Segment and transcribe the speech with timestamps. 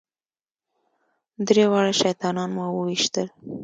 [1.47, 3.27] درې واړه شیطانان مو وويشتل.